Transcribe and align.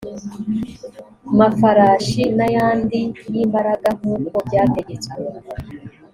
mafarashi 1.37 2.23
n 2.37 2.39
ayandi 2.47 3.01
y 3.33 3.35
imbaraga 3.45 3.87
nk 3.97 4.03
uko 4.15 4.35
byategetswe 4.47 5.15